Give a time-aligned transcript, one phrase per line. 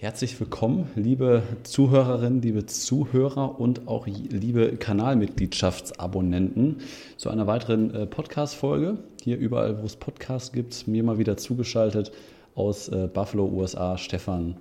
[0.00, 6.82] Herzlich willkommen, liebe Zuhörerinnen, liebe Zuhörer und auch liebe Kanalmitgliedschaftsabonnenten
[7.16, 8.98] zu einer weiteren äh, Podcast-Folge.
[9.20, 12.12] Hier überall, wo es Podcasts gibt, mir mal wieder zugeschaltet
[12.54, 13.98] aus äh, Buffalo, USA.
[13.98, 14.56] Stefan,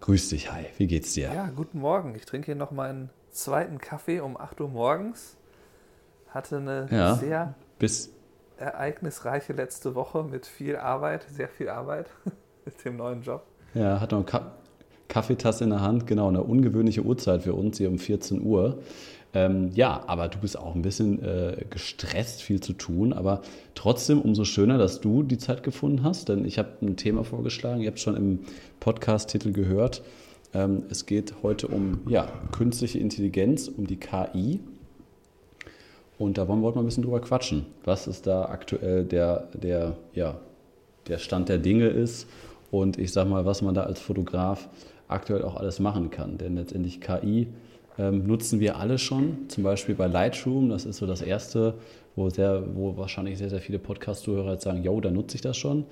[0.00, 0.52] grüß dich.
[0.52, 1.32] Hi, wie geht's dir?
[1.32, 2.14] Ja, guten Morgen.
[2.14, 5.38] Ich trinke hier noch meinen zweiten Kaffee um 8 Uhr morgens.
[6.28, 8.12] Hatte eine ja, sehr bis
[8.58, 12.10] ereignisreiche letzte Woche mit viel Arbeit, sehr viel Arbeit
[12.66, 13.46] mit dem neuen Job.
[13.74, 14.42] Ja, hat noch eine
[15.08, 18.78] Kaffeetasse in der Hand, genau, eine ungewöhnliche Uhrzeit für uns hier um 14 Uhr.
[19.34, 23.42] Ähm, ja, aber du bist auch ein bisschen äh, gestresst, viel zu tun, aber
[23.74, 27.82] trotzdem umso schöner, dass du die Zeit gefunden hast, denn ich habe ein Thema vorgeschlagen,
[27.82, 28.40] ihr habt es schon im
[28.80, 30.02] Podcast-Titel gehört.
[30.54, 34.60] Ähm, es geht heute um ja, künstliche Intelligenz, um die KI.
[36.18, 37.66] Und da wollen wir heute mal ein bisschen drüber quatschen.
[37.84, 40.40] Was ist da aktuell der, der, ja,
[41.06, 42.26] der Stand der Dinge ist
[42.70, 44.68] und ich sage mal, was man da als Fotograf
[45.08, 46.38] aktuell auch alles machen kann.
[46.38, 47.48] Denn letztendlich KI
[47.98, 51.74] ähm, nutzen wir alle schon, zum Beispiel bei Lightroom, das ist so das erste,
[52.14, 55.56] wo, sehr, wo wahrscheinlich sehr, sehr viele Podcast-Zuhörer jetzt sagen, yo, da nutze ich das
[55.56, 55.84] schon.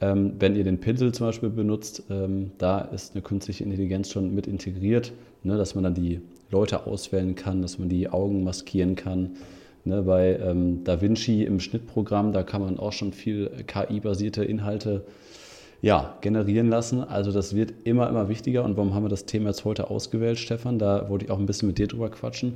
[0.00, 4.34] Ähm, wenn ihr den Pinsel zum Beispiel benutzt, ähm, da ist eine künstliche Intelligenz schon
[4.34, 8.96] mit integriert, ne, dass man dann die Leute auswählen kann, dass man die Augen maskieren
[8.96, 9.36] kann.
[9.84, 15.04] Ne, bei ähm, DaVinci im Schnittprogramm, da kann man auch schon viel KI-basierte Inhalte
[15.84, 17.04] ja, generieren lassen.
[17.04, 18.64] Also das wird immer, immer wichtiger.
[18.64, 20.78] Und warum haben wir das Thema jetzt heute ausgewählt, Stefan?
[20.78, 22.54] Da wollte ich auch ein bisschen mit dir drüber quatschen,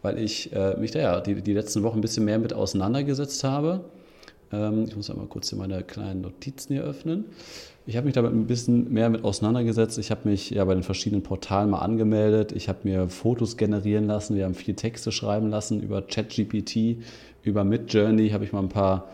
[0.00, 3.42] weil ich äh, mich da ja die, die letzten Wochen ein bisschen mehr mit auseinandergesetzt
[3.42, 3.80] habe.
[4.52, 7.24] Ähm, ich muss einmal kurz hier meine kleinen Notizen hier öffnen.
[7.84, 9.98] Ich habe mich damit ein bisschen mehr mit auseinandergesetzt.
[9.98, 12.52] Ich habe mich ja bei den verschiedenen Portalen mal angemeldet.
[12.52, 14.36] Ich habe mir Fotos generieren lassen.
[14.36, 16.98] Wir haben viel Texte schreiben lassen über ChatGPT,
[17.42, 19.08] über Midjourney habe ich mal ein paar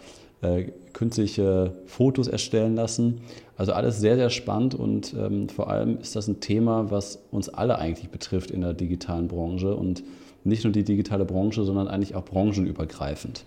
[0.45, 3.23] äh, künstliche Fotos erstellen lassen.
[3.57, 7.49] Also alles sehr, sehr spannend und ähm, vor allem ist das ein Thema, was uns
[7.49, 10.05] alle eigentlich betrifft in der digitalen Branche und
[10.45, 13.45] nicht nur die digitale Branche, sondern eigentlich auch branchenübergreifend.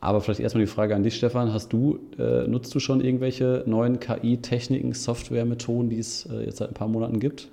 [0.00, 1.52] Aber vielleicht erstmal die Frage an dich, Stefan.
[1.52, 6.68] Hast du, äh, nutzt du schon irgendwelche neuen KI-Techniken, Software-Methoden, die es äh, jetzt seit
[6.68, 7.48] ein paar Monaten gibt?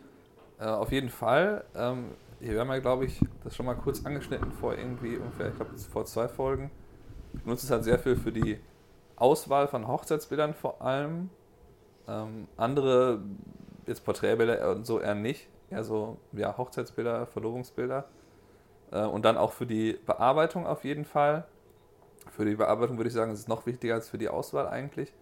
[0.59, 1.63] Äh, auf jeden Fall.
[1.75, 2.05] Ähm,
[2.39, 5.77] wir haben ja, glaube ich, das schon mal kurz angeschnitten vor irgendwie ungefähr, ich glaube,
[5.77, 6.71] vor zwei Folgen.
[7.35, 8.57] Ich nutze es halt sehr viel für die
[9.19, 11.29] Auswahl von Hochzeitsbildern vor allem.
[12.07, 13.21] Ähm, andere,
[13.85, 15.47] jetzt Porträtbilder und so eher nicht.
[15.69, 18.05] Eher so, ja, Hochzeitsbilder, Verlobungsbilder.
[18.91, 21.45] Äh, und dann auch für die Bearbeitung auf jeden Fall.
[22.31, 25.13] Für die Bearbeitung würde ich sagen, ist es noch wichtiger als für die Auswahl eigentlich.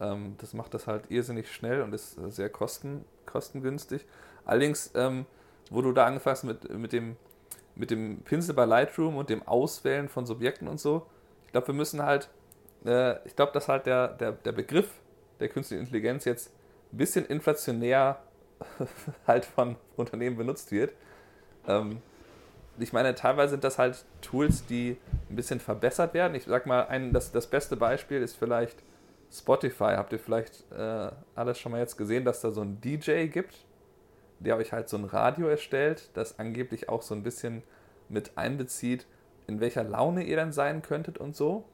[0.00, 4.06] Ähm, das macht das halt irrsinnig schnell und ist sehr kosten, kostengünstig.
[4.44, 5.26] Allerdings, ähm,
[5.70, 7.16] wo du da angefangen hast mit, mit, dem,
[7.74, 11.06] mit dem Pinsel bei Lightroom und dem Auswählen von Subjekten und so,
[11.46, 12.28] ich glaube, wir müssen halt
[12.84, 14.88] äh, ich glaube, dass halt der, der, der Begriff
[15.40, 16.52] der künstlichen Intelligenz jetzt
[16.92, 18.22] ein bisschen inflationär
[19.26, 20.92] halt von Unternehmen benutzt wird.
[21.66, 22.00] Ähm,
[22.78, 24.96] ich meine, teilweise sind das halt Tools, die
[25.30, 26.34] ein bisschen verbessert werden.
[26.34, 28.82] Ich sag mal, ein, das, das beste Beispiel ist vielleicht
[29.30, 29.94] Spotify.
[29.96, 33.64] Habt ihr vielleicht äh, alles schon mal jetzt gesehen, dass da so ein DJ gibt,
[34.40, 37.62] der euch halt so ein Radio erstellt, das angeblich auch so ein bisschen
[38.08, 39.06] mit einbezieht,
[39.46, 41.64] in welcher Laune ihr dann sein könntet und so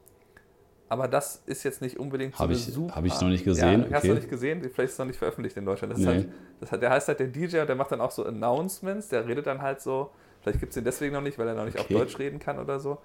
[0.91, 2.97] aber das ist jetzt nicht unbedingt so Habe ich, super...
[2.97, 3.81] Habe ich noch nicht gesehen.
[3.81, 3.95] Ja, okay.
[3.95, 4.61] Hast du noch nicht gesehen?
[4.61, 5.93] Vielleicht ist es noch nicht veröffentlicht in Deutschland.
[5.93, 6.07] Das, nee.
[6.07, 6.29] halt,
[6.59, 9.25] das hat, der heißt halt der DJ und der macht dann auch so Announcements, der
[9.25, 10.11] redet dann halt so,
[10.43, 11.95] vielleicht gibt es den deswegen noch nicht, weil er noch nicht okay.
[11.95, 12.99] auf Deutsch reden kann oder so.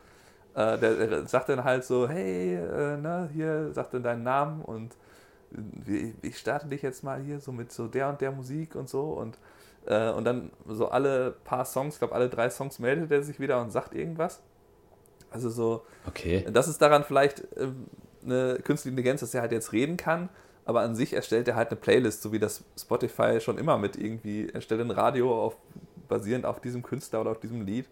[0.55, 4.63] Äh, der, der, sagt dann halt so, hey, äh, ne, hier, sagt dann deinen Namen
[4.63, 4.95] und
[6.23, 9.11] ich starte dich jetzt mal hier so mit so der und der Musik und so
[9.11, 9.37] und,
[9.85, 13.39] äh, und dann so alle paar Songs, ich glaube alle drei Songs meldet er sich
[13.39, 14.41] wieder und sagt irgendwas.
[15.35, 16.45] Also so, okay.
[16.49, 17.67] das ist daran vielleicht äh,
[18.23, 20.29] eine künstliche Intelligenz, dass er halt jetzt reden kann,
[20.63, 23.97] aber an sich erstellt er halt eine Playlist, so wie das Spotify schon immer mit
[23.97, 25.57] irgendwie, erstellt ein Radio auf,
[26.07, 27.85] basierend auf diesem Künstler oder auf diesem Lied.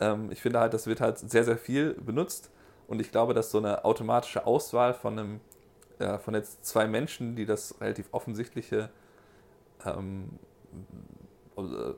[0.00, 2.50] Ähm, ich finde halt, das wird halt sehr, sehr viel benutzt
[2.88, 5.40] und ich glaube, dass so eine automatische Auswahl von einem,
[5.98, 8.88] äh, von jetzt zwei Menschen, die das relativ offensichtliche
[9.84, 10.30] ähm,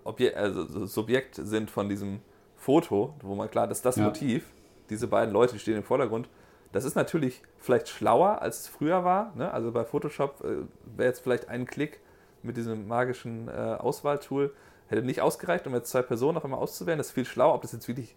[0.03, 2.23] Objekt, also Subjekt sind von diesem
[2.57, 4.05] Foto, wo man klar, das ist das ja.
[4.05, 4.51] Motiv,
[4.91, 6.29] diese beiden Leute, stehen im Vordergrund.
[6.73, 9.33] Das ist natürlich vielleicht schlauer, als es früher war.
[9.37, 9.53] Ne?
[9.53, 12.01] Also bei Photoshop äh, wäre jetzt vielleicht ein Klick
[12.43, 14.53] mit diesem magischen äh, Auswahltool,
[14.89, 16.99] hätte nicht ausgereicht, um jetzt zwei Personen auf einmal auszuwählen.
[16.99, 17.55] Das ist viel schlauer.
[17.55, 18.17] Ob das jetzt wirklich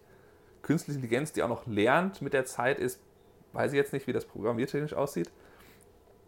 [0.62, 3.00] künstliche Intelligenz, die auch noch lernt mit der Zeit ist,
[3.52, 5.30] weiß ich jetzt nicht, wie das programmiertechnisch aussieht.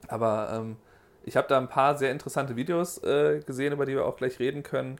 [0.08, 0.76] Aber ähm,
[1.24, 4.38] ich habe da ein paar sehr interessante Videos äh, gesehen, über die wir auch gleich
[4.38, 4.98] reden können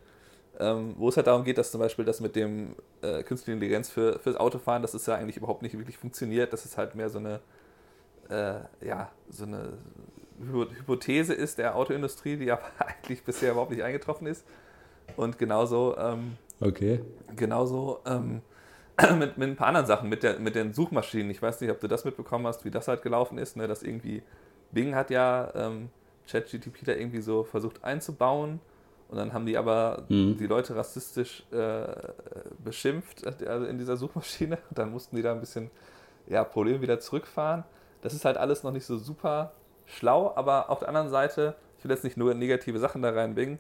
[0.58, 3.88] ähm, wo es halt darum geht, dass zum Beispiel das mit dem äh, künstliche Intelligenz
[3.88, 7.08] für, fürs Autofahren, dass es ja eigentlich überhaupt nicht wirklich funktioniert, dass es halt mehr
[7.08, 7.41] so eine,
[8.29, 9.75] äh, ja, so eine
[10.52, 14.44] Hypothese ist der Autoindustrie, die aber eigentlich bisher überhaupt nicht eingetroffen ist.
[15.17, 17.00] Und genauso, ähm, okay.
[17.37, 18.43] genauso ähm,
[19.19, 21.31] mit, mit ein paar anderen Sachen, mit, der, mit den Suchmaschinen.
[21.31, 23.67] Ich weiß nicht, ob du das mitbekommen hast, wie das halt gelaufen ist, ne?
[23.67, 24.23] dass irgendwie
[24.73, 25.88] Bing hat ja ähm,
[26.29, 28.61] ChatGTP da irgendwie so versucht einzubauen
[29.11, 30.37] und dann haben die aber mhm.
[30.37, 31.83] die Leute rassistisch äh,
[32.65, 34.59] beschimpft also in dieser Suchmaschine.
[34.69, 35.71] Und dann mussten die da ein bisschen
[36.29, 37.65] ja, Probleme wieder zurückfahren.
[38.03, 39.53] Das ist halt alles noch nicht so super
[39.85, 43.59] schlau, aber auf der anderen Seite, ich will jetzt nicht nur negative Sachen da reinbringen,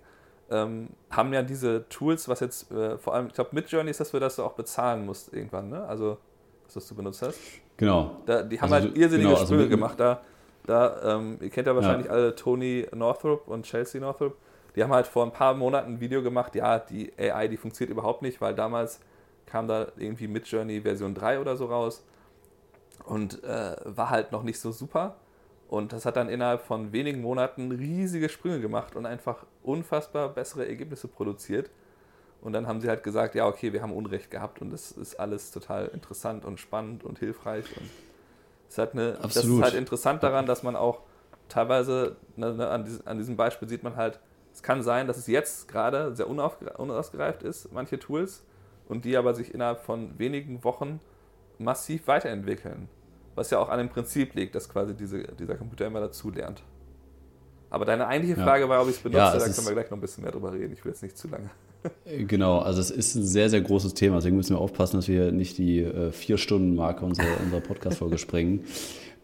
[0.50, 3.98] ähm, haben ja diese Tools, was jetzt äh, vor allem, ich glaube, mit Journey ist
[3.98, 5.84] das, für das du auch bezahlen musst irgendwann, ne?
[5.84, 6.18] Also,
[6.66, 7.38] was, was du benutzt hast.
[7.76, 8.18] Genau.
[8.26, 9.98] Da, die haben also, halt irrsinnige genau, also Sprünge gemacht.
[9.98, 10.20] Da,
[10.66, 12.12] da ähm, ihr kennt ja wahrscheinlich ja.
[12.12, 14.36] alle Tony Northrop und Chelsea Northrop.
[14.76, 17.90] Die haben halt vor ein paar Monaten ein Video gemacht, ja, die AI, die funktioniert
[17.90, 19.00] überhaupt nicht, weil damals
[19.46, 22.04] kam da irgendwie mit Journey Version 3 oder so raus
[23.04, 25.16] und äh, war halt noch nicht so super.
[25.68, 30.66] Und das hat dann innerhalb von wenigen Monaten riesige Sprünge gemacht und einfach unfassbar bessere
[30.66, 31.70] Ergebnisse produziert.
[32.42, 35.20] Und dann haben sie halt gesagt, ja, okay, wir haben Unrecht gehabt und das ist
[35.20, 37.64] alles total interessant und spannend und hilfreich.
[37.76, 37.88] Und
[38.68, 41.02] es hat eine, das ist halt interessant daran, dass man auch
[41.48, 44.18] teilweise, ne, ne, an, diesem, Beispiel sieht man halt,
[44.60, 48.42] es kann sein, dass es jetzt gerade sehr unausgereift ist, manche Tools,
[48.88, 51.00] und die aber sich innerhalb von wenigen Wochen
[51.58, 52.90] massiv weiterentwickeln.
[53.36, 56.62] Was ja auch an dem Prinzip liegt, dass quasi diese, dieser Computer immer dazu lernt.
[57.70, 58.68] Aber deine eigentliche Frage ja.
[58.68, 60.52] war, ob ich es benutze, ja, da können wir gleich noch ein bisschen mehr drüber
[60.52, 60.74] reden.
[60.74, 61.48] Ich will jetzt nicht zu lange.
[62.04, 64.16] Genau, also es ist ein sehr, sehr großes Thema.
[64.16, 68.66] Deswegen müssen wir aufpassen, dass wir nicht die äh, Vier-Stunden-Marke unserer, unserer Podcast-Folge sprengen.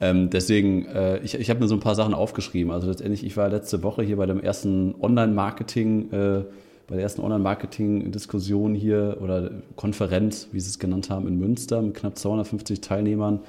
[0.01, 2.71] Ähm, deswegen, äh, ich, ich habe mir so ein paar Sachen aufgeschrieben.
[2.71, 6.45] Also letztendlich, ich war letzte Woche hier bei dem ersten Online-Marketing, äh,
[6.87, 11.95] bei der ersten Online-Marketing-Diskussion hier oder Konferenz, wie sie es genannt haben, in Münster mit
[11.95, 13.41] knapp 250 Teilnehmern.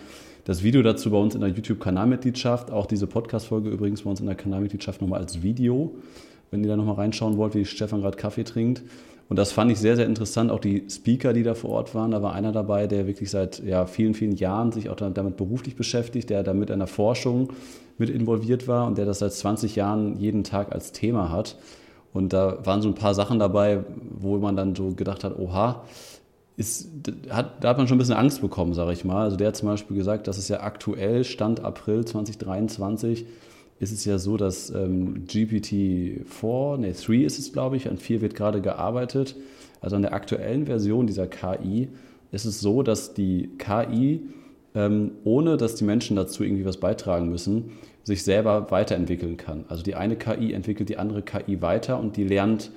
[0.45, 4.25] Das Video dazu bei uns in der YouTube-Kanalmitgliedschaft, auch diese Podcast-Folge übrigens bei uns in
[4.25, 5.93] der Kanalmitgliedschaft nochmal als Video,
[6.51, 8.81] wenn ihr da nochmal reinschauen wollt, wie Stefan gerade Kaffee trinkt.
[9.29, 12.11] Und das fand ich sehr, sehr interessant, auch die Speaker, die da vor Ort waren.
[12.11, 15.75] Da war einer dabei, der wirklich seit ja, vielen, vielen Jahren sich auch damit beruflich
[15.75, 17.51] beschäftigt, der da mit einer Forschung
[17.97, 21.57] mit involviert war und der das seit 20 Jahren jeden Tag als Thema hat.
[22.13, 23.83] Und da waren so ein paar Sachen dabei,
[24.17, 25.83] wo man dann so gedacht hat, oha,
[26.55, 26.89] ist,
[27.29, 29.23] hat, da hat man schon ein bisschen Angst bekommen, sage ich mal.
[29.23, 33.25] Also der hat zum Beispiel gesagt, dass es ja aktuell, Stand April 2023,
[33.79, 38.21] ist es ja so, dass ähm, GPT-4, ne, 3 ist es, glaube ich, an 4
[38.21, 39.35] wird gerade gearbeitet.
[39.81, 41.89] Also an der aktuellen Version dieser KI
[42.31, 44.21] ist es so, dass die KI,
[44.73, 47.71] ähm, ohne dass die Menschen dazu irgendwie was beitragen müssen,
[48.03, 49.65] sich selber weiterentwickeln kann.
[49.67, 52.71] Also die eine KI entwickelt die andere KI weiter und die lernt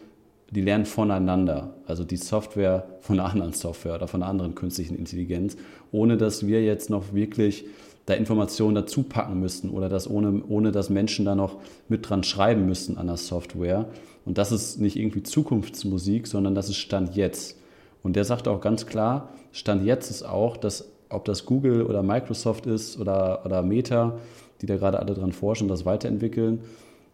[0.50, 4.96] die lernen voneinander, also die Software von einer anderen Software oder von einer anderen künstlichen
[4.96, 5.56] Intelligenz,
[5.93, 7.67] ohne dass wir jetzt noch wirklich
[8.10, 11.56] da Informationen dazu packen müssten oder dass ohne, ohne dass Menschen da noch
[11.88, 13.86] mit dran schreiben müssten an der Software.
[14.24, 17.56] Und das ist nicht irgendwie Zukunftsmusik, sondern das ist Stand jetzt.
[18.02, 22.02] Und der sagt auch ganz klar, Stand jetzt ist auch, dass ob das Google oder
[22.02, 24.18] Microsoft ist oder, oder Meta,
[24.60, 26.60] die da gerade alle dran forschen, das weiterentwickeln,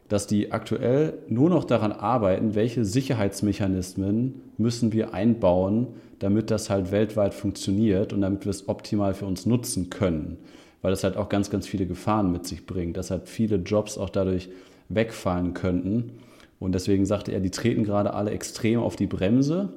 [0.08, 5.88] dass die aktuell nur noch daran arbeiten, welche Sicherheitsmechanismen müssen wir einbauen,
[6.19, 10.38] damit das halt weltweit funktioniert und damit wir es optimal für uns nutzen können.
[10.82, 13.99] Weil das halt auch ganz, ganz viele Gefahren mit sich bringt, dass halt viele Jobs
[13.99, 14.49] auch dadurch
[14.88, 16.12] wegfallen könnten.
[16.58, 19.70] Und deswegen sagte er, die treten gerade alle extrem auf die Bremse,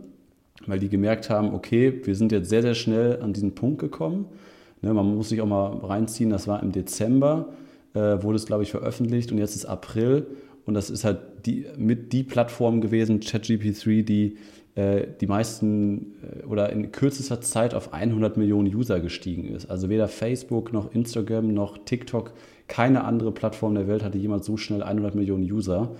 [0.67, 4.25] weil die gemerkt haben, okay, wir sind jetzt sehr, sehr schnell an diesen Punkt gekommen.
[4.81, 7.49] Ne, man muss sich auch mal reinziehen, das war im Dezember
[7.93, 10.27] äh, wurde es, glaube ich, veröffentlicht und jetzt ist April
[10.65, 14.37] und das ist halt die, mit die Plattform gewesen, ChatGP3, die
[15.19, 19.69] die meisten äh, oder in kürzester Zeit auf 100 Millionen User gestiegen ist.
[19.69, 22.33] Also weder Facebook noch Instagram noch TikTok,
[22.67, 25.95] keine andere Plattform der Welt hatte jemals so schnell 100 Millionen User.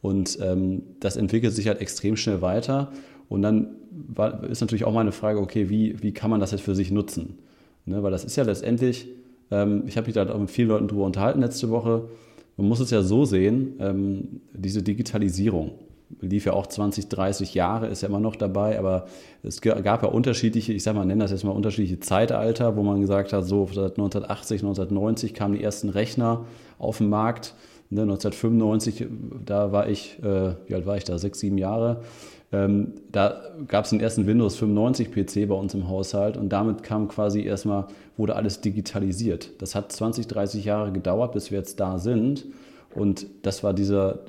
[0.00, 2.92] Und ähm, das entwickelt sich halt extrem schnell weiter.
[3.28, 6.52] Und dann war, ist natürlich auch mal eine Frage, okay, wie, wie kann man das
[6.52, 7.38] jetzt für sich nutzen?
[7.84, 9.08] Ne, weil das ist ja letztendlich
[9.50, 12.08] ähm, ich habe mich da auch mit vielen Leuten drüber unterhalten letzte Woche.
[12.56, 15.72] Man muss es ja so sehen, ähm, diese Digitalisierung
[16.20, 19.06] lief ja auch 20, 30 Jahre, ist ja immer noch dabei, aber
[19.42, 23.00] es gab ja unterschiedliche, ich sag mal, nennen das jetzt mal unterschiedliche Zeitalter, wo man
[23.00, 26.46] gesagt hat, so seit 1980, 1990 kamen die ersten Rechner
[26.78, 27.54] auf den Markt.
[27.90, 29.06] 1995,
[29.46, 32.02] da war ich, äh, wie alt war ich da, sechs, sieben Jahre.
[32.50, 36.82] Ähm, da gab es den ersten Windows 95 PC bei uns im Haushalt und damit
[36.82, 37.86] kam quasi erstmal,
[38.16, 39.50] wurde alles digitalisiert.
[39.60, 42.46] Das hat 20, 30 Jahre gedauert, bis wir jetzt da sind.
[42.94, 44.20] Und das war dieser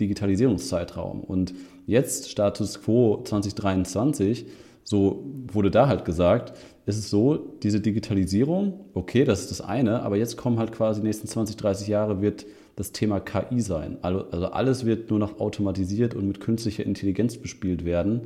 [0.00, 1.20] Digitalisierungszeitraum.
[1.20, 1.54] Und
[1.86, 4.46] jetzt, Status quo 2023,
[4.82, 10.02] so wurde da halt gesagt, ist es so, diese Digitalisierung, okay, das ist das eine,
[10.02, 13.98] aber jetzt kommen halt quasi die nächsten 20, 30 Jahre wird das Thema KI sein.
[14.02, 18.22] Also, also alles wird nur noch automatisiert und mit künstlicher Intelligenz bespielt werden.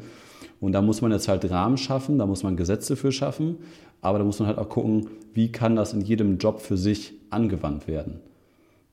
[0.61, 3.59] Und da muss man jetzt halt Rahmen schaffen, da muss man Gesetze für schaffen,
[4.01, 7.15] aber da muss man halt auch gucken, wie kann das in jedem Job für sich
[7.31, 8.21] angewandt werden.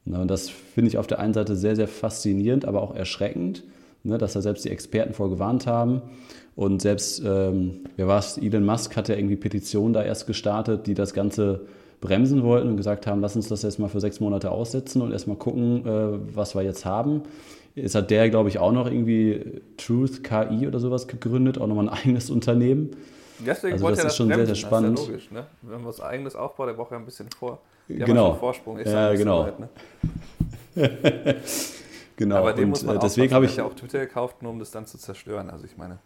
[0.06, 3.64] Und das finde ich auf der einen Seite sehr, sehr faszinierend, aber auch erschreckend,
[4.04, 6.02] ne, dass da selbst die Experten vorgewarnt haben.
[6.56, 10.88] Und selbst, ähm, wer war es, Elon Musk hat ja irgendwie Petitionen da erst gestartet,
[10.88, 11.62] die das Ganze
[12.02, 15.38] bremsen wollten und gesagt haben, lass uns das erstmal für sechs Monate aussetzen und erstmal
[15.38, 17.22] gucken, äh, was wir jetzt haben.
[17.76, 21.88] Jetzt hat der, glaube ich, auch noch irgendwie Truth KI oder sowas gegründet, auch nochmal
[21.88, 22.92] ein eigenes Unternehmen.
[23.40, 24.98] Deswegen also das ist schon bremsen, sehr, sehr spannend.
[24.98, 25.46] Das ist ja logisch, ne?
[25.62, 27.60] Wenn man was eigenes aufbaut, der braucht ja ein bisschen vor.
[27.94, 28.36] Die genau.
[28.36, 28.80] Vorsprung.
[28.80, 29.46] Ich ja, genau.
[29.46, 29.70] Weit, ne?
[32.16, 32.36] genau.
[32.38, 34.60] Aber dem und, muss man äh, deswegen habe ich ja auch Twitter gekauft, nur um
[34.60, 35.50] das dann zu zerstören.
[35.50, 36.00] Also ich meine.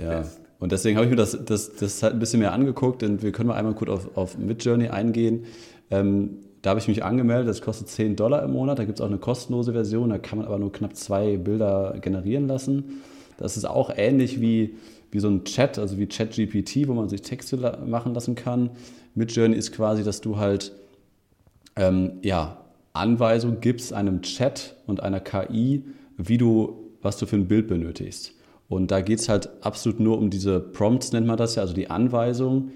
[0.00, 0.24] Ja.
[0.58, 3.32] Und deswegen habe ich mir das, das, das halt ein bisschen mehr angeguckt und wir
[3.32, 5.44] können mal einmal kurz auf, auf Midjourney eingehen.
[5.90, 8.78] Ähm, da habe ich mich angemeldet, das kostet 10 Dollar im Monat.
[8.78, 11.94] Da gibt es auch eine kostenlose Version, da kann man aber nur knapp zwei Bilder
[12.00, 13.02] generieren lassen.
[13.36, 14.76] Das ist auch ähnlich wie,
[15.10, 18.70] wie so ein Chat, also wie ChatGPT, wo man sich Texte machen lassen kann.
[19.14, 20.72] Midjourney ist quasi, dass du halt
[21.76, 25.84] ähm, ja, Anweisungen gibst einem Chat und einer KI,
[26.16, 28.32] wie du, was du für ein Bild benötigst.
[28.68, 31.74] Und da geht es halt absolut nur um diese Prompts, nennt man das ja, also
[31.74, 32.70] die Anweisung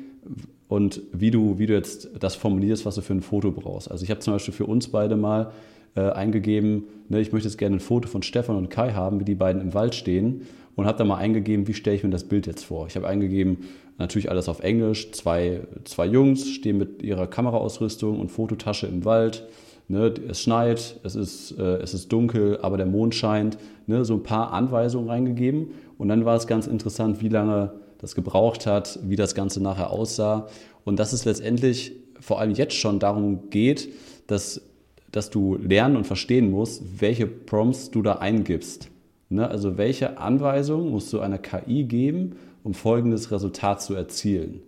[0.69, 3.91] und wie du, wie du jetzt das formulierst, was du für ein Foto brauchst.
[3.91, 5.53] Also ich habe zum Beispiel für uns beide mal
[5.99, 9.25] äh, eingegeben, ne, ich möchte jetzt gerne ein Foto von Stefan und Kai haben, wie
[9.25, 10.43] die beiden im Wald stehen
[10.77, 12.87] und habe da mal eingegeben, wie stelle ich mir das Bild jetzt vor.
[12.87, 13.59] Ich habe eingegeben,
[13.99, 19.45] natürlich alles auf Englisch, zwei, zwei Jungs stehen mit ihrer Kameraausrüstung und Fototasche im Wald.
[19.89, 23.59] Ne, es schneit, es ist, äh, es ist dunkel, aber der Mond scheint.
[23.87, 25.73] Ne, so ein paar Anweisungen reingegeben.
[25.97, 29.91] Und dann war es ganz interessant, wie lange das gebraucht hat, wie das Ganze nachher
[29.91, 30.47] aussah.
[30.85, 33.89] Und dass es letztendlich vor allem jetzt schon darum geht,
[34.27, 34.61] dass,
[35.19, 38.89] dass du lernen und verstehen musst, welche Prompts du da eingibst.
[39.31, 44.61] Ne, also welche Anweisungen musst du einer KI geben, um folgendes Resultat zu erzielen.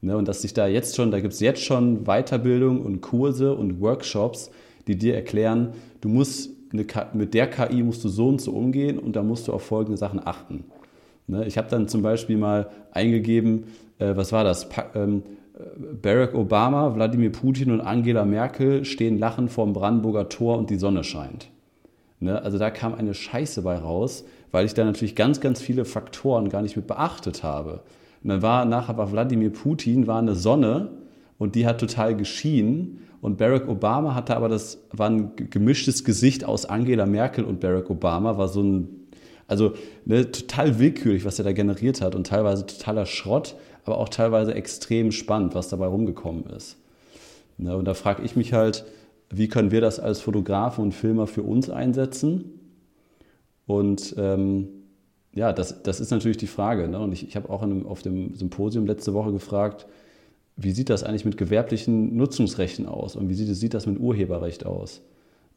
[0.00, 3.54] Ne, und dass sich da jetzt schon, da gibt es jetzt schon Weiterbildung und Kurse
[3.54, 4.52] und Workshops,
[4.86, 9.16] die dir erklären, du musst mit der KI musst du so und so umgehen und
[9.16, 10.64] da musst du auf folgende Sachen achten.
[11.26, 11.46] Ne?
[11.46, 13.64] Ich habe dann zum Beispiel mal eingegeben,
[13.98, 14.68] äh, was war das?
[14.94, 15.24] Ähm,
[16.02, 21.02] Barack Obama, Wladimir Putin und Angela Merkel stehen lachend vorm Brandenburger Tor und die Sonne
[21.02, 21.48] scheint.
[22.20, 22.42] Ne?
[22.42, 26.48] Also da kam eine Scheiße bei raus, weil ich da natürlich ganz, ganz viele Faktoren
[26.48, 27.80] gar nicht mit beachtet habe.
[28.22, 30.90] Und dann war nachher bei Wladimir Putin war eine Sonne
[31.38, 36.44] und die hat total geschienen und Barack Obama hatte aber das, war ein gemischtes Gesicht
[36.44, 38.88] aus Angela Merkel und Barack Obama, war so ein,
[39.46, 39.74] also
[40.04, 44.54] ne, total willkürlich, was er da generiert hat und teilweise totaler Schrott, aber auch teilweise
[44.54, 46.76] extrem spannend, was dabei rumgekommen ist.
[47.58, 48.84] Ne, und da frage ich mich halt,
[49.30, 52.60] wie können wir das als Fotografen und Filmer für uns einsetzen?
[53.66, 54.68] Und ähm,
[55.34, 56.88] ja, das, das ist natürlich die Frage.
[56.88, 56.98] Ne?
[56.98, 59.86] Und ich, ich habe auch einem, auf dem Symposium letzte Woche gefragt,
[60.56, 64.64] wie sieht das eigentlich mit gewerblichen Nutzungsrechten aus und wie sieht, sieht das mit Urheberrecht
[64.64, 65.02] aus?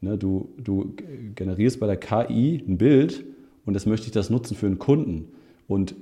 [0.00, 0.94] Ne, du, du
[1.34, 3.24] generierst bei der KI ein Bild
[3.66, 5.32] und das möchte ich das nutzen für einen Kunden.
[5.68, 5.94] Und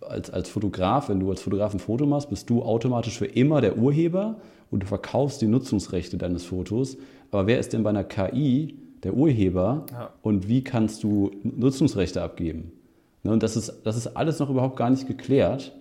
[0.00, 3.60] als, als Fotograf, wenn du als Fotograf ein Foto machst, bist du automatisch für immer
[3.60, 4.36] der Urheber
[4.70, 6.96] und du verkaufst die Nutzungsrechte deines Fotos.
[7.30, 10.10] Aber wer ist denn bei einer KI der Urheber ja.
[10.22, 12.72] und wie kannst du Nutzungsrechte abgeben?
[13.22, 15.72] Ne, und das ist, das ist alles noch überhaupt gar nicht geklärt.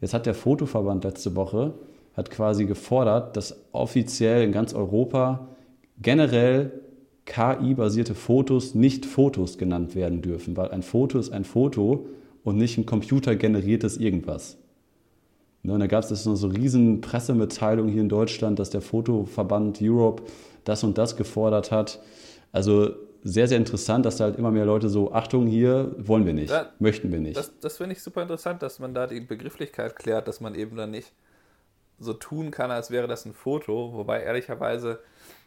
[0.00, 1.74] Jetzt hat der Fotoverband letzte Woche
[2.14, 5.48] hat quasi gefordert, dass offiziell in ganz Europa
[6.00, 6.72] generell
[7.26, 12.06] KI-basierte Fotos nicht Fotos genannt werden dürfen, weil ein Foto ist ein Foto
[12.44, 14.58] und nicht ein computergeneriertes irgendwas.
[15.62, 19.78] Ne, und da gab es so eine riesen Pressemitteilung hier in Deutschland, dass der Fotoverband
[19.80, 20.24] Europe
[20.64, 22.00] das und das gefordert hat.
[22.50, 22.90] Also
[23.22, 26.50] sehr, sehr interessant, dass da halt immer mehr Leute so, Achtung, hier wollen wir nicht,
[26.50, 27.36] ja, möchten wir nicht.
[27.36, 30.76] Das, das finde ich super interessant, dass man da die Begrifflichkeit klärt, dass man eben
[30.76, 31.12] dann nicht
[32.00, 33.92] so tun kann, als wäre das ein Foto.
[33.92, 34.98] Wobei ehrlicherweise,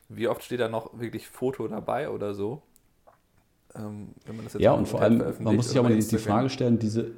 [0.09, 2.62] wie oft steht da noch wirklich Foto dabei oder so?
[3.75, 4.09] Ähm,
[4.57, 7.12] ja, und vor allem, man muss sich auch mal die, die Frage stellen, diese,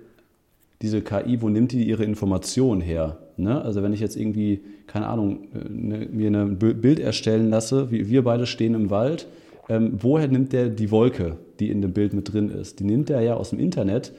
[0.81, 3.17] diese KI, wo nimmt die ihre Informationen her?
[3.37, 3.61] Ne?
[3.61, 8.23] Also wenn ich jetzt irgendwie, keine Ahnung, ne, mir ein Bild erstellen lasse, wie wir
[8.23, 9.27] beide stehen im Wald,
[9.69, 12.79] ähm, woher nimmt der die Wolke, die in dem Bild mit drin ist?
[12.79, 14.13] Die nimmt er ja aus dem Internet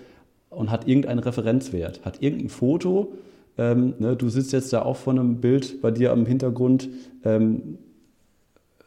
[0.51, 3.13] und hat irgendeinen Referenzwert, hat irgendein Foto,
[3.57, 6.89] ähm, ne, du sitzt jetzt da auch vor einem Bild bei dir am Hintergrund,
[7.25, 7.79] ähm,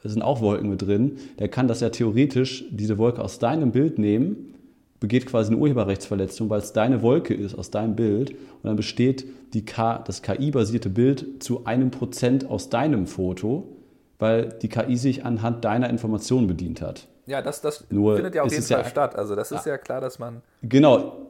[0.10, 4.00] sind auch Wolken mit drin, der kann das ja theoretisch, diese Wolke aus deinem Bild
[4.00, 4.56] nehmen,
[5.00, 9.26] begeht quasi eine Urheberrechtsverletzung, weil es deine Wolke ist aus deinem Bild und dann besteht
[9.54, 13.68] die K, das KI-basierte Bild zu einem Prozent aus deinem Foto,
[14.20, 17.08] weil die KI sich anhand deiner Informationen bedient hat.
[17.26, 19.16] Ja, das, das Nur findet ja auf jeden Fall ja, statt.
[19.16, 20.42] Also das ist ja, ja klar, dass man.
[20.62, 21.30] Genau.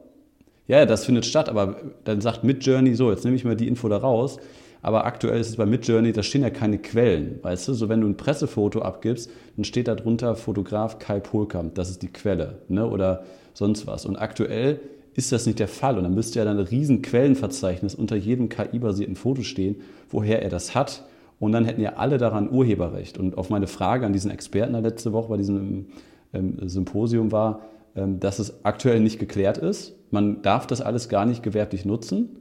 [0.66, 3.88] Ja, das findet statt, aber dann sagt Midjourney so, jetzt nehme ich mal die Info
[3.88, 4.38] da raus.
[4.82, 7.74] Aber aktuell ist es bei Midjourney, da stehen ja keine Quellen, weißt du?
[7.74, 12.02] So, wenn du ein Pressefoto abgibst, dann steht da drunter Fotograf Kai Polkamp, das ist
[12.02, 12.88] die Quelle, ne?
[12.88, 13.24] Oder
[13.54, 14.04] sonst was.
[14.04, 14.80] Und aktuell
[15.14, 15.96] ist das nicht der Fall.
[15.98, 19.76] Und dann müsste ja dann ein riesen Quellenverzeichnis unter jedem KI-basierten Foto stehen,
[20.10, 21.04] woher er das hat
[21.42, 23.18] und dann hätten ja alle daran Urheberrecht.
[23.18, 25.86] Und auf meine Frage an diesen Experten letzte Woche bei diesem
[26.32, 27.62] ähm, Symposium war,
[27.96, 29.92] ähm, dass es aktuell nicht geklärt ist.
[30.12, 32.36] Man darf das alles gar nicht gewerblich nutzen,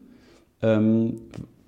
[0.62, 1.16] ähm,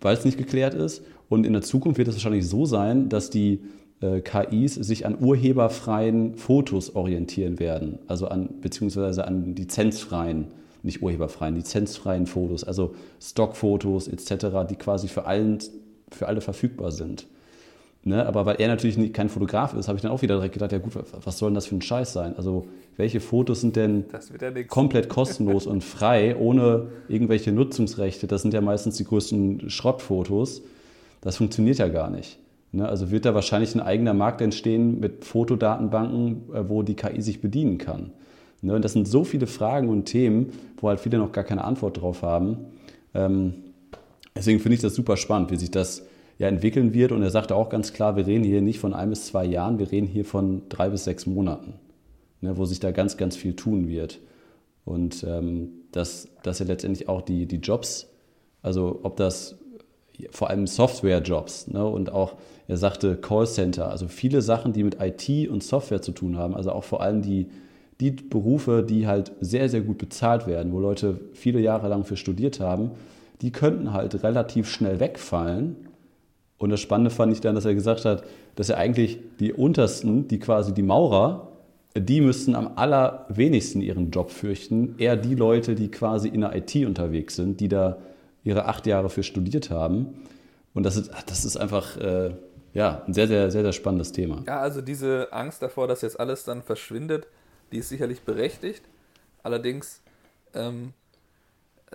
[0.03, 1.03] weil es nicht geklärt ist.
[1.29, 3.61] Und in der Zukunft wird es wahrscheinlich so sein, dass die
[4.01, 10.47] äh, KIs sich an urheberfreien Fotos orientieren werden, also an beziehungsweise an lizenzfreien,
[10.83, 15.57] nicht urheberfreien, lizenzfreien Fotos, also Stockfotos etc., die quasi für allen
[16.11, 17.25] für alle verfügbar sind.
[18.05, 18.25] Ne?
[18.25, 20.77] Aber weil er natürlich kein Fotograf ist, habe ich dann auch wieder direkt gedacht, ja
[20.77, 20.93] gut,
[21.23, 22.35] was soll denn das für ein Scheiß sein?
[22.35, 22.67] Also
[22.97, 24.05] welche Fotos sind denn
[24.41, 28.27] ja komplett kostenlos und frei, ohne irgendwelche Nutzungsrechte?
[28.27, 30.61] Das sind ja meistens die größten Schrottfotos.
[31.21, 32.39] Das funktioniert ja gar nicht.
[32.71, 32.87] Ne?
[32.87, 37.41] Also wird da wahrscheinlich ein eigener Markt entstehen mit Fotodatenbanken, äh, wo die KI sich
[37.41, 38.11] bedienen kann.
[38.61, 38.75] Ne?
[38.75, 42.01] Und das sind so viele Fragen und Themen, wo halt viele noch gar keine Antwort
[42.01, 42.57] drauf haben.
[43.13, 43.53] Ähm,
[44.35, 46.03] Deswegen finde ich das super spannend, wie sich das
[46.37, 47.11] ja entwickeln wird.
[47.11, 49.79] Und er sagte auch ganz klar, wir reden hier nicht von ein bis zwei Jahren,
[49.79, 51.75] wir reden hier von drei bis sechs Monaten,
[52.41, 54.19] ne, wo sich da ganz, ganz viel tun wird.
[54.85, 58.09] Und ähm, dass, dass ja letztendlich auch die, die Jobs,
[58.61, 59.55] also ob das
[60.31, 62.35] vor allem Software-Jobs ne, und auch,
[62.67, 66.71] er sagte Callcenter, also viele Sachen, die mit IT und Software zu tun haben, also
[66.71, 67.47] auch vor allem die,
[67.99, 72.17] die Berufe, die halt sehr, sehr gut bezahlt werden, wo Leute viele Jahre lang für
[72.17, 72.91] studiert haben,
[73.41, 75.75] die könnten halt relativ schnell wegfallen.
[76.63, 78.23] Und das Spannende fand ich dann, dass er gesagt hat,
[78.55, 81.49] dass er eigentlich die untersten, die quasi die Maurer,
[81.93, 84.95] die müssten am allerwenigsten ihren Job fürchten.
[84.97, 87.97] Eher die Leute, die quasi in der IT unterwegs sind, die da
[88.45, 90.23] ihre acht Jahre für studiert haben.
[90.73, 92.31] Und das ist, das ist einfach äh,
[92.73, 94.41] ja, ein sehr, sehr, sehr, sehr spannendes Thema.
[94.47, 97.27] Ja, also diese Angst davor, dass jetzt alles dann verschwindet,
[97.73, 98.83] die ist sicherlich berechtigt.
[99.43, 100.01] Allerdings
[100.53, 100.93] ähm,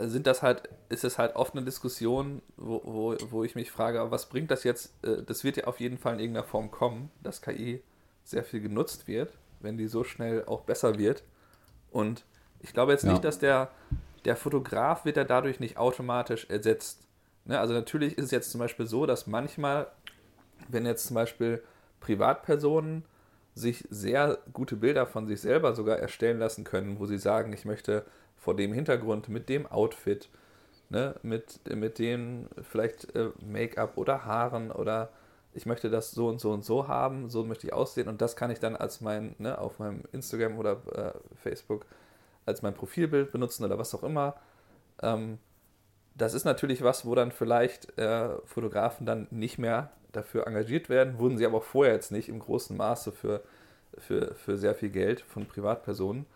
[0.00, 4.10] sind das halt, ist es halt oft eine Diskussion, wo, wo, wo ich mich frage,
[4.10, 4.92] was bringt das jetzt?
[5.04, 7.82] Äh, das wird ja auf jeden Fall in irgendeiner Form kommen, dass KI
[8.24, 11.22] sehr viel genutzt wird, wenn die so schnell auch besser wird.
[11.90, 12.24] Und
[12.60, 13.12] ich glaube jetzt ja.
[13.12, 13.70] nicht, dass der,
[14.24, 17.06] der Fotograf wird ja dadurch nicht automatisch ersetzt.
[17.44, 17.58] Ne?
[17.58, 19.88] Also natürlich ist es jetzt zum Beispiel so, dass manchmal,
[20.68, 21.62] wenn jetzt zum Beispiel
[22.00, 23.04] Privatpersonen
[23.54, 27.64] sich sehr gute Bilder von sich selber sogar erstellen lassen können, wo sie sagen, ich
[27.64, 28.04] möchte
[28.38, 30.28] vor dem Hintergrund, mit dem Outfit,
[30.90, 35.10] ne, mit, mit dem vielleicht äh, Make-up oder Haaren oder
[35.54, 38.36] ich möchte das so und so und so haben, so möchte ich aussehen und das
[38.36, 41.86] kann ich dann als mein, ne, auf meinem Instagram oder äh, Facebook
[42.46, 44.36] als mein Profilbild benutzen oder was auch immer.
[45.02, 45.38] Ähm,
[46.14, 51.18] das ist natürlich was, wo dann vielleicht äh, Fotografen dann nicht mehr dafür engagiert werden,
[51.18, 53.42] wurden sie aber auch vorher jetzt nicht im großen Maße für,
[53.98, 56.26] für, für sehr viel Geld von Privatpersonen.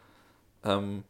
[0.65, 1.05] Ähm,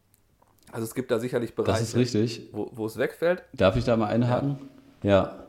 [0.73, 2.49] also es gibt da sicherlich Bereiche, das ist richtig.
[2.53, 3.43] Wo, wo es wegfällt.
[3.53, 4.57] Darf ich da mal einhaken?
[5.03, 5.11] Ja.
[5.11, 5.47] ja.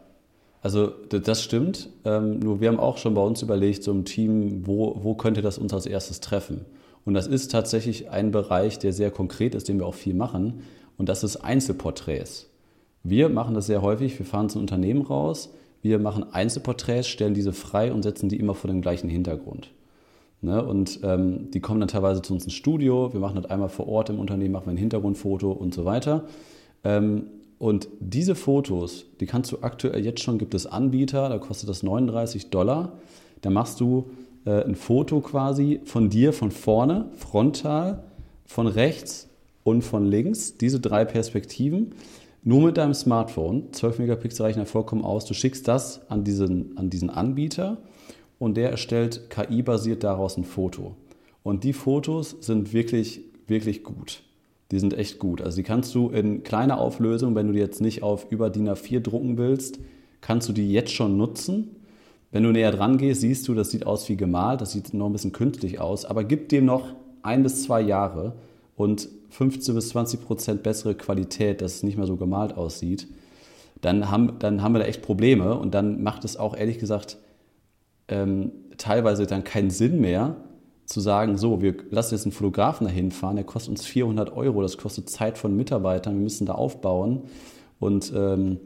[0.62, 1.90] Also das stimmt.
[2.06, 5.42] Ähm, nur wir haben auch schon bei uns überlegt, so im Team, wo, wo könnte
[5.42, 6.66] das uns als erstes treffen?
[7.06, 10.64] Und das ist tatsächlich ein Bereich, der sehr konkret ist, den wir auch viel machen.
[10.98, 12.50] Und das ist Einzelporträts.
[13.04, 14.18] Wir machen das sehr häufig.
[14.18, 15.54] Wir fahren zu Unternehmen raus.
[15.82, 19.72] Wir machen Einzelporträts, stellen diese frei und setzen die immer vor dem gleichen Hintergrund.
[20.44, 20.64] Ne?
[20.64, 23.14] Und ähm, die kommen dann teilweise zu uns ins Studio.
[23.14, 26.26] Wir machen das einmal vor Ort im Unternehmen, machen wir ein Hintergrundfoto und so weiter.
[26.84, 27.28] Ähm,
[27.60, 31.82] und diese Fotos, die kannst du aktuell jetzt schon, gibt es Anbieter, da kostet das
[31.82, 32.92] 39 Dollar.
[33.42, 34.10] Da machst du
[34.46, 38.04] äh, ein Foto quasi von dir von vorne, frontal,
[38.46, 39.30] von rechts
[39.64, 41.94] und von links, diese drei Perspektiven,
[42.44, 43.72] nur mit deinem Smartphone.
[43.72, 45.24] 12 Megapixel reichen ja vollkommen aus.
[45.24, 47.78] Du schickst das an diesen, an diesen Anbieter
[48.40, 50.96] und der erstellt KI-basiert daraus ein Foto.
[51.44, 54.24] Und die Fotos sind wirklich, wirklich gut.
[54.72, 55.42] Die sind echt gut.
[55.42, 58.70] Also die kannst du in kleiner Auflösung, wenn du die jetzt nicht auf über DIN
[58.70, 59.80] A4 drucken willst,
[60.22, 61.76] kannst du die jetzt schon nutzen.
[62.32, 65.06] Wenn du näher dran gehst, siehst du, das sieht aus wie gemalt, das sieht noch
[65.08, 68.34] ein bisschen künstlich aus, aber gib dem noch ein bis zwei Jahre
[68.76, 73.08] und 15 bis 20 Prozent bessere Qualität, dass es nicht mehr so gemalt aussieht,
[73.82, 77.18] dann haben, dann haben wir da echt Probleme und dann macht es auch ehrlich gesagt
[78.08, 80.36] ähm, teilweise dann keinen Sinn mehr,
[80.86, 84.62] zu sagen, so, wir lassen jetzt einen Fotografen dahin fahren, der kostet uns 400 Euro,
[84.62, 87.22] das kostet Zeit von Mitarbeitern, wir müssen da aufbauen
[87.80, 88.60] und ähm,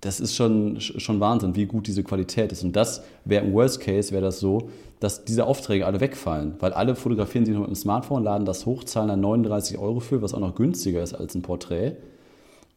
[0.00, 2.64] das ist schon, schon Wahnsinn, wie gut diese Qualität ist.
[2.64, 6.72] Und das wäre im Worst Case, wäre das so, dass diese Aufträge alle wegfallen, weil
[6.72, 10.22] alle fotografieren sich noch mit dem Smartphone, laden das hoch, zahlen dann 39 Euro für,
[10.22, 11.96] was auch noch günstiger ist als ein Porträt.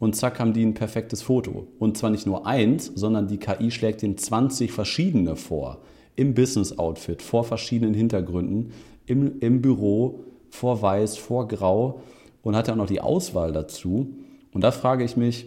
[0.03, 1.65] Und zack haben die ein perfektes Foto.
[1.79, 5.79] Und zwar nicht nur eins, sondern die KI schlägt den 20 verschiedene vor.
[6.17, 8.71] Im Business-Outfit, vor verschiedenen Hintergründen,
[9.05, 12.01] im, im Büro, vor Weiß, vor Grau
[12.41, 14.13] und hat ja auch noch die Auswahl dazu.
[14.51, 15.45] Und da frage ich mich,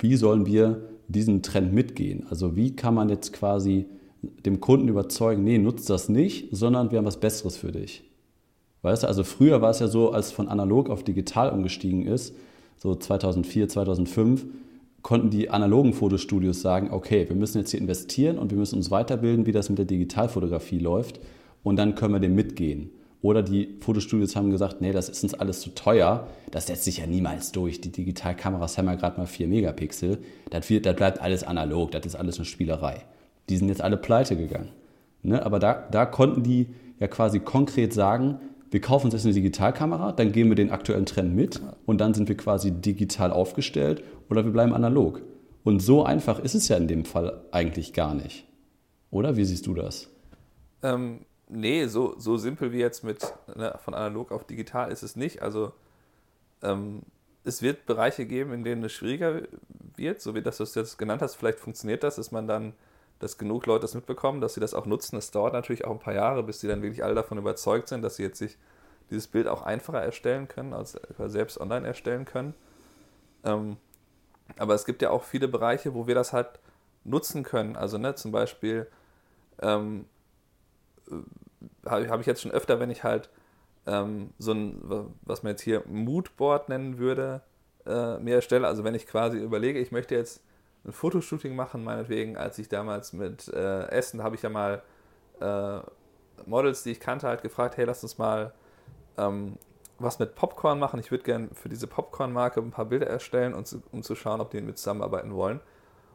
[0.00, 2.26] wie sollen wir diesen Trend mitgehen?
[2.28, 3.86] Also wie kann man jetzt quasi
[4.44, 8.02] dem Kunden überzeugen, nee, nutzt das nicht, sondern wir haben was Besseres für dich.
[8.82, 12.34] Weißt du, also früher war es ja so, als von analog auf digital umgestiegen ist,
[12.82, 14.46] so 2004, 2005,
[15.02, 18.90] konnten die analogen Fotostudios sagen, okay, wir müssen jetzt hier investieren und wir müssen uns
[18.90, 21.20] weiterbilden, wie das mit der Digitalfotografie läuft
[21.62, 22.90] und dann können wir dem mitgehen.
[23.22, 26.98] Oder die Fotostudios haben gesagt, nee, das ist uns alles zu teuer, das setzt sich
[26.98, 27.80] ja niemals durch.
[27.80, 30.18] Die Digitalkameras haben ja gerade mal 4 Megapixel,
[30.50, 33.04] das, wird, das bleibt alles analog, das ist alles eine Spielerei
[33.50, 34.70] die sind jetzt alle pleite gegangen.
[35.22, 35.44] Ne?
[35.44, 38.38] Aber da, da konnten die ja quasi konkret sagen,
[38.70, 42.14] wir kaufen uns jetzt eine Digitalkamera, dann gehen wir den aktuellen Trend mit und dann
[42.14, 45.22] sind wir quasi digital aufgestellt oder wir bleiben analog.
[45.64, 48.46] Und so einfach ist es ja in dem Fall eigentlich gar nicht.
[49.10, 50.08] Oder wie siehst du das?
[50.82, 53.20] Ähm, nee, so, so simpel wie jetzt mit
[53.54, 55.42] ne, von analog auf digital ist es nicht.
[55.42, 55.72] Also
[56.62, 57.02] ähm,
[57.44, 59.42] es wird Bereiche geben, in denen es schwieriger
[59.96, 61.34] wird, so wie das du es jetzt genannt hast.
[61.34, 62.72] Vielleicht funktioniert das, dass man dann
[63.20, 65.16] dass genug Leute das mitbekommen, dass sie das auch nutzen.
[65.16, 68.02] Es dauert natürlich auch ein paar Jahre, bis sie dann wirklich alle davon überzeugt sind,
[68.02, 68.58] dass sie jetzt sich
[69.10, 72.54] dieses Bild auch einfacher erstellen können, als selbst online erstellen können.
[73.44, 73.76] Ähm,
[74.58, 76.48] aber es gibt ja auch viele Bereiche, wo wir das halt
[77.04, 77.76] nutzen können.
[77.76, 78.86] Also ne, zum Beispiel
[79.60, 80.06] ähm,
[81.10, 83.28] äh, habe hab ich jetzt schon öfter, wenn ich halt
[83.86, 84.80] ähm, so ein,
[85.22, 87.42] was man jetzt hier Moodboard nennen würde,
[87.86, 88.66] äh, mir erstelle.
[88.66, 90.42] Also wenn ich quasi überlege, ich möchte jetzt
[90.84, 94.82] ein Fotoshooting machen, meinetwegen, als ich damals mit äh, Essen, habe ich ja mal
[95.40, 95.80] äh,
[96.46, 98.52] Models, die ich kannte, halt gefragt, hey, lass uns mal
[99.18, 99.58] ähm,
[99.98, 100.98] was mit Popcorn machen.
[100.98, 104.40] Ich würde gerne für diese Popcorn-Marke ein paar Bilder erstellen, und zu, um zu schauen,
[104.40, 105.60] ob die mit zusammenarbeiten wollen.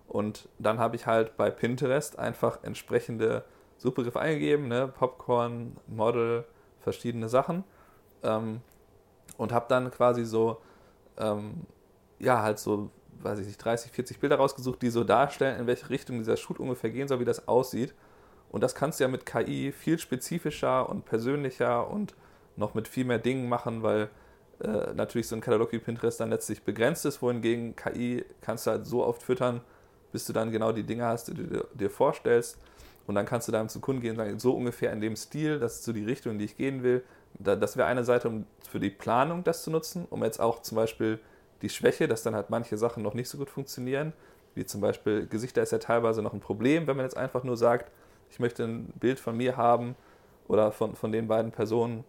[0.08, 3.44] Und dann habe ich halt bei Pinterest einfach entsprechende
[3.78, 4.88] Suchbegriffe eingegeben, ne?
[4.88, 6.46] Popcorn, Model,
[6.80, 7.64] verschiedene Sachen.
[8.24, 8.62] Ähm,
[9.38, 10.62] und habe dann quasi so,
[11.18, 11.66] ähm,
[12.20, 12.90] ja, halt so
[13.22, 16.60] weiß ich nicht, 30, 40 Bilder rausgesucht, die so darstellen, in welche Richtung dieser Shoot
[16.60, 17.94] ungefähr gehen soll, wie das aussieht.
[18.50, 22.16] Und das kannst du ja mit KI viel spezifischer und persönlicher und
[22.56, 24.10] noch mit viel mehr Dingen machen, weil
[24.62, 28.72] äh, natürlich so ein Katalog wie Pinterest dann letztlich begrenzt ist, wohingegen KI kannst du
[28.72, 29.62] halt so oft füttern,
[30.12, 32.58] bis du dann genau die Dinge hast, die du dir vorstellst.
[33.08, 35.60] Und dann kannst du dann zum Kunden gehen und sagen, so ungefähr in dem Stil,
[35.60, 37.04] das ist so die Richtung, in die ich gehen will.
[37.38, 40.78] Das wäre eine Seite, um für die Planung das zu nutzen, um jetzt auch zum
[40.78, 41.20] Beispiel
[41.62, 44.14] die Schwäche, dass dann halt manche Sachen noch nicht so gut funktionieren,
[44.54, 47.58] wie zum Beispiel Gesichter ist ja teilweise noch ein Problem, wenn man jetzt einfach nur
[47.58, 47.92] sagt,
[48.30, 49.96] ich möchte ein Bild von mir haben
[50.48, 52.04] oder von, von den beiden Personen,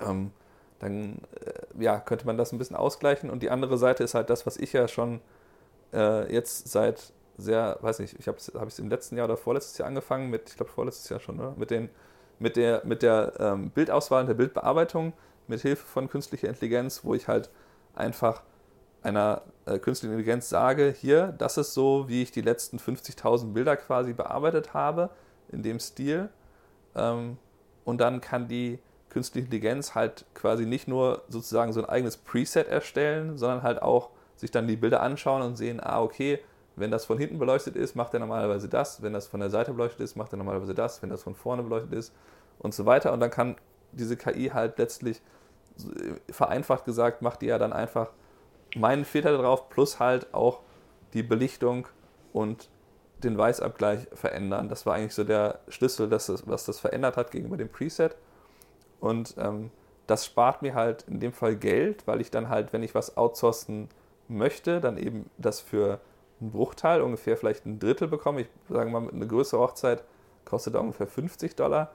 [0.00, 0.32] ähm,
[0.78, 3.30] dann äh, ja, könnte man das ein bisschen ausgleichen.
[3.30, 5.20] Und die andere Seite ist halt das, was ich ja schon
[5.92, 9.78] äh, jetzt seit sehr, weiß nicht, ich habe hab es im letzten Jahr oder vorletztes
[9.78, 11.54] Jahr angefangen mit, ich glaube vorletztes Jahr schon, oder?
[11.56, 11.90] mit den
[12.40, 15.12] mit der, mit der ähm, Bildauswahl und der Bildbearbeitung
[15.46, 17.50] mit Hilfe von künstlicher Intelligenz, wo ich halt
[17.94, 18.42] einfach
[19.02, 23.76] einer äh, künstlichen Intelligenz sage, hier, das ist so, wie ich die letzten 50.000 Bilder
[23.76, 25.10] quasi bearbeitet habe,
[25.48, 26.28] in dem Stil.
[26.94, 27.38] Ähm,
[27.84, 32.68] und dann kann die künstliche Intelligenz halt quasi nicht nur sozusagen so ein eigenes Preset
[32.68, 36.38] erstellen, sondern halt auch sich dann die Bilder anschauen und sehen, ah, okay,
[36.76, 39.72] wenn das von hinten beleuchtet ist, macht er normalerweise das, wenn das von der Seite
[39.72, 42.14] beleuchtet ist, macht er normalerweise das, wenn das von vorne beleuchtet ist
[42.58, 43.12] und so weiter.
[43.12, 43.56] Und dann kann
[43.92, 45.20] diese KI halt letztlich,
[46.30, 48.10] vereinfacht gesagt, macht die ja dann einfach
[48.76, 50.60] meinen Filter drauf plus halt auch
[51.12, 51.88] die Belichtung
[52.32, 52.68] und
[53.22, 54.68] den Weißabgleich verändern.
[54.68, 58.16] Das war eigentlich so der Schlüssel, das, was das verändert hat gegenüber dem Preset.
[59.00, 59.70] Und ähm,
[60.06, 63.16] das spart mir halt in dem Fall Geld, weil ich dann halt, wenn ich was
[63.16, 63.88] outsourcen
[64.28, 66.00] möchte, dann eben das für
[66.40, 68.42] einen Bruchteil, ungefähr vielleicht ein Drittel bekomme.
[68.42, 70.04] Ich sage mal, eine größere Hochzeit
[70.44, 71.92] kostet ungefähr 50 Dollar.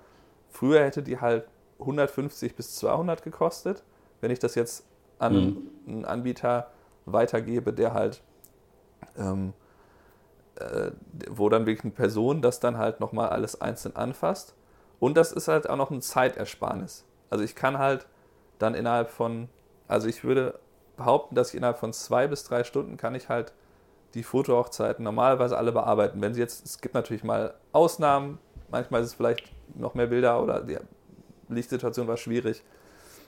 [0.49, 1.47] Früher hätte die halt
[1.79, 3.83] 150 bis 200 gekostet.
[4.21, 4.85] Wenn ich das jetzt
[5.19, 5.69] an mhm.
[5.87, 6.71] einen Anbieter
[7.05, 8.21] weitergebe, der halt,
[9.17, 9.53] ähm,
[10.55, 10.91] äh,
[11.29, 14.55] wo dann wirklich eine Person das dann halt nochmal alles einzeln anfasst.
[14.99, 17.05] Und das ist halt auch noch ein Zeitersparnis.
[17.29, 18.07] Also ich kann halt
[18.59, 19.49] dann innerhalb von,
[19.87, 20.59] also ich würde
[20.97, 23.53] behaupten, dass ich innerhalb von zwei bis drei Stunden kann ich halt
[24.13, 26.21] die Fotohochzeiten normalerweise alle bearbeiten.
[26.21, 30.41] Wenn sie jetzt, es gibt natürlich mal Ausnahmen, manchmal ist es vielleicht noch mehr Bilder
[30.41, 30.77] oder die
[31.49, 32.63] Lichtsituation war schwierig.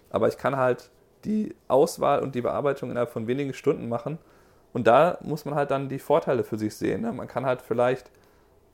[0.10, 0.90] Aber ich kann halt
[1.28, 4.18] die Auswahl und die Bearbeitung innerhalb von wenigen Stunden machen.
[4.74, 7.02] Und da muss man halt dann die Vorteile für sich sehen.
[7.02, 7.12] Ne?
[7.12, 8.10] Man kann halt vielleicht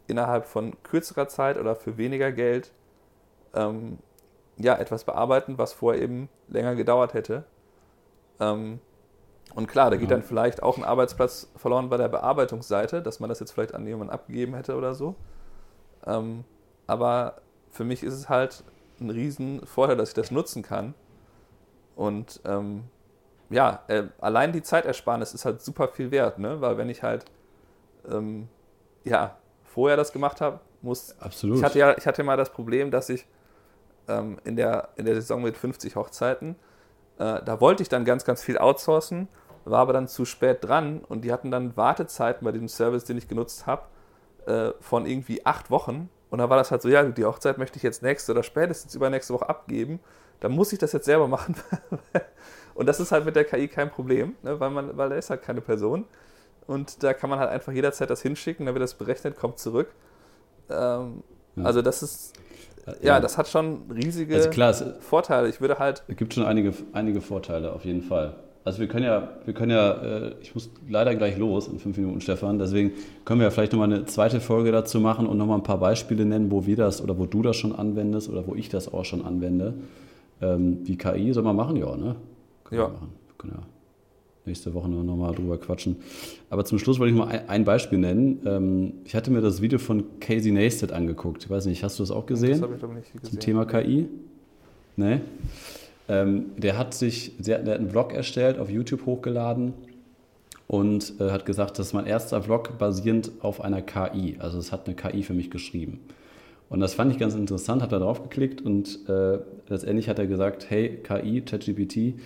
[0.07, 2.71] innerhalb von kürzerer Zeit oder für weniger Geld
[3.53, 3.97] ähm,
[4.57, 7.45] ja, etwas bearbeiten, was vorher eben länger gedauert hätte.
[8.39, 8.79] Ähm,
[9.55, 13.29] und klar, da geht dann vielleicht auch ein Arbeitsplatz verloren bei der Bearbeitungsseite, dass man
[13.29, 15.15] das jetzt vielleicht an jemanden abgegeben hätte oder so.
[16.05, 16.43] Ähm,
[16.87, 18.63] aber für mich ist es halt
[18.99, 20.93] ein riesen Vorteil, dass ich das nutzen kann.
[21.95, 22.86] Und ähm,
[23.49, 26.60] ja, äh, allein die Zeitersparnis ist halt super viel wert, ne?
[26.62, 27.25] weil wenn ich halt
[28.10, 28.47] ähm,
[29.03, 31.15] ja, vorher das gemacht habe, muss.
[31.19, 31.58] Absolut.
[31.58, 33.25] Ich hatte ja ich hatte mal das Problem, dass ich
[34.08, 36.56] ähm, in, der, in der Saison mit 50 Hochzeiten,
[37.17, 39.27] äh, da wollte ich dann ganz, ganz viel outsourcen,
[39.65, 43.17] war aber dann zu spät dran und die hatten dann Wartezeiten bei diesem Service, den
[43.17, 43.84] ich genutzt habe,
[44.45, 46.10] äh, von irgendwie acht Wochen.
[46.34, 48.96] Und da war das halt so, ja, die Hochzeit möchte ich jetzt nächste oder spätestens
[48.96, 50.00] übernächste Woche abgeben.
[50.39, 51.54] Dann muss ich das jetzt selber machen.
[52.74, 55.30] und das ist halt mit der KI kein Problem, ne, weil, man, weil er ist
[55.30, 56.06] halt keine Person.
[56.65, 59.93] Und da kann man halt einfach jederzeit das hinschicken, dann wird das berechnet, kommt zurück.
[60.72, 61.22] Ähm,
[61.56, 61.65] ja.
[61.65, 62.34] Also das ist,
[62.88, 65.50] ja, ja, das hat schon riesige also klar, Vorteile.
[65.50, 66.02] Ich würde halt.
[66.08, 68.38] Es gibt schon einige, einige Vorteile, auf jeden Fall.
[68.65, 71.97] Also wir können ja, wir können ja, äh, ich muss leider gleich los in fünf
[71.97, 72.60] Minuten, Stefan.
[72.60, 72.91] Deswegen
[73.26, 76.26] können wir ja vielleicht nochmal eine zweite Folge dazu machen und nochmal ein paar Beispiele
[76.26, 79.04] nennen, wo wir das oder wo du das schon anwendest oder wo ich das auch
[79.04, 79.73] schon anwende.
[80.41, 82.15] Ähm, die KI soll man machen, ja, ne?
[82.63, 82.88] Können ja.
[82.88, 83.10] Wir machen.
[83.28, 83.63] Wir können ja
[84.45, 85.97] nächste Woche noch mal drüber quatschen.
[86.49, 88.39] Aber zum Schluss wollte ich mal ein Beispiel nennen.
[88.45, 91.43] Ähm, ich hatte mir das Video von Casey Neistat angeguckt.
[91.43, 92.52] Ich weiß nicht, hast du das auch gesehen?
[92.52, 93.30] Das habe ich glaube nicht gesehen.
[93.30, 94.08] Zum Thema KI?
[94.95, 95.21] Nee?
[96.09, 99.73] Ähm, der hat sich, der hat einen Vlog erstellt, auf YouTube hochgeladen
[100.67, 104.37] und äh, hat gesagt, das ist mein erster Vlog basierend auf einer KI.
[104.39, 105.99] Also es hat eine KI für mich geschrieben.
[106.69, 109.37] Und das fand ich ganz interessant, hat da drauf geklickt und äh,
[109.67, 112.19] letztendlich hat er gesagt, hey KI, ChatGPT,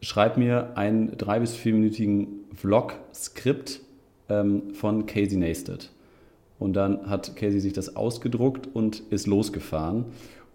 [0.00, 3.80] schreib mir einen drei- bis vierminütigen Vlog-Skript
[4.28, 5.90] ähm, von Casey Neistat.
[6.58, 10.06] Und dann hat Casey sich das ausgedruckt und ist losgefahren.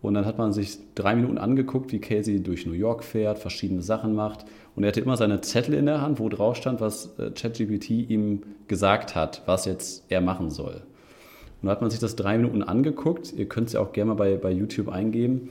[0.01, 3.81] Und dann hat man sich drei Minuten angeguckt, wie Casey durch New York fährt, verschiedene
[3.81, 4.45] Sachen macht.
[4.75, 7.91] Und er hatte immer seine Zettel in der Hand, wo drauf stand, was äh, ChatGPT
[8.09, 10.81] ihm gesagt hat, was jetzt er machen soll.
[11.61, 13.33] Und dann hat man sich das drei Minuten angeguckt.
[13.33, 15.49] Ihr könnt es ja auch gerne mal bei, bei YouTube eingeben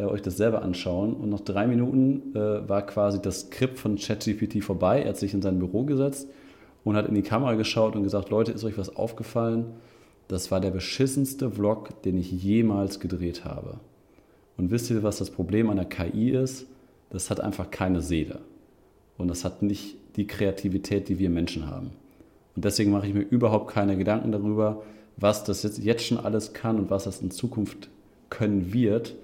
[0.00, 1.14] äh, euch das selber anschauen.
[1.14, 5.02] Und nach drei Minuten äh, war quasi das Skript von ChatGPT vorbei.
[5.02, 6.28] Er hat sich in sein Büro gesetzt
[6.84, 9.74] und hat in die Kamera geschaut und gesagt, Leute, ist euch was aufgefallen?
[10.28, 13.80] Das war der beschissenste Vlog, den ich jemals gedreht habe.
[14.60, 16.66] Und wisst ihr, was das Problem an der KI ist?
[17.08, 18.40] Das hat einfach keine Seele.
[19.16, 21.92] Und das hat nicht die Kreativität, die wir Menschen haben.
[22.54, 24.82] Und deswegen mache ich mir überhaupt keine Gedanken darüber,
[25.16, 27.88] was das jetzt schon alles kann und was das in Zukunft
[28.28, 29.14] können wird,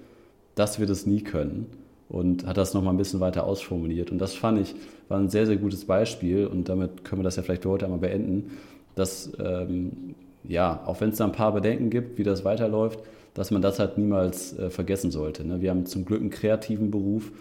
[0.55, 1.67] dass wir das nie können
[2.09, 4.09] und hat das nochmal ein bisschen weiter ausformuliert.
[4.09, 4.73] Und das fand ich,
[5.07, 7.85] war ein sehr, sehr gutes Beispiel und damit können wir das ja vielleicht für heute
[7.85, 8.57] einmal beenden,
[8.95, 13.01] dass, ähm, ja, auch wenn es da ein paar Bedenken gibt, wie das weiterläuft,
[13.37, 15.45] dass man das halt niemals äh, vergessen sollte.
[15.45, 15.61] Ne?
[15.61, 17.31] Wir haben zum Glück einen kreativen Beruf,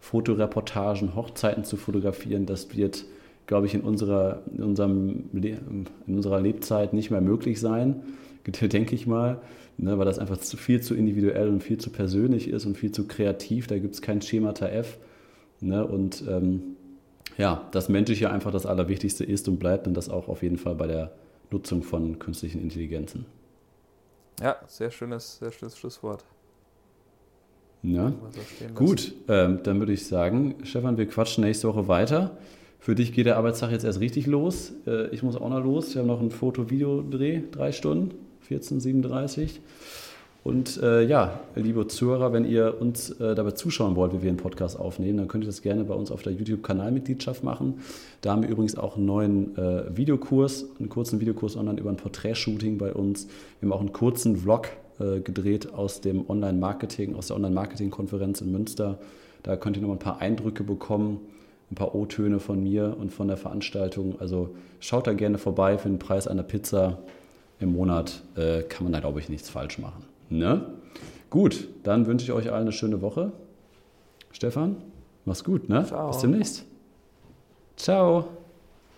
[0.00, 3.04] Fotoreportagen, Hochzeiten zu fotografieren, das wird,
[3.46, 8.02] glaube ich, in unserer, in, unserem, in unserer Lebzeit nicht mehr möglich sein,
[8.60, 9.40] denke ich mal
[9.78, 12.92] ne, weil das einfach zu viel zu individuell und viel zu persönlich ist und viel
[12.92, 13.66] zu kreativ.
[13.66, 14.98] Da gibt es kein Schemata F.
[15.60, 16.76] Ne, und ähm,
[17.38, 20.74] ja, das Menschliche einfach das Allerwichtigste ist und bleibt und das auch auf jeden Fall
[20.74, 21.12] bei der
[21.50, 23.26] Nutzung von künstlichen Intelligenzen.
[24.40, 26.24] Ja, sehr schönes, sehr schönes Schlusswort.
[27.82, 28.12] Ja.
[28.74, 32.36] Gut, ähm, dann würde ich sagen, Stefan, wir quatschen nächste Woche weiter.
[32.78, 34.72] Für dich geht der Arbeitstag jetzt erst richtig los.
[34.86, 35.94] Äh, ich muss auch noch los.
[35.94, 38.12] Wir haben noch ein Foto-Video-Dreh, drei Stunden.
[38.50, 39.60] 1437.
[40.46, 44.36] Und äh, ja, liebe Zuhörer, wenn ihr uns äh, dabei zuschauen wollt, wie wir einen
[44.36, 47.80] Podcast aufnehmen, dann könnt ihr das gerne bei uns auf der YouTube-Kanalmitgliedschaft machen.
[48.20, 51.96] Da haben wir übrigens auch einen neuen äh, Videokurs, einen kurzen Videokurs online über ein
[51.96, 53.26] Porträtshooting bei uns.
[53.58, 54.68] Wir haben auch einen kurzen Vlog
[55.00, 59.00] äh, gedreht aus dem Online-Marketing, aus der Online-Marketing-Konferenz in Münster.
[59.42, 61.18] Da könnt ihr noch ein paar Eindrücke bekommen,
[61.72, 64.14] ein paar O-Töne von mir und von der Veranstaltung.
[64.20, 66.98] Also schaut da gerne vorbei für den Preis einer Pizza
[67.58, 70.15] im Monat äh, kann man da, glaube ich, nichts falsch machen.
[70.28, 70.66] Ne?
[71.30, 73.32] Gut, dann wünsche ich euch allen eine schöne Woche.
[74.32, 74.76] Stefan,
[75.24, 75.84] mach's gut, ne?
[75.84, 76.08] Ciao.
[76.08, 76.64] Bis demnächst.
[77.76, 78.28] Ciao.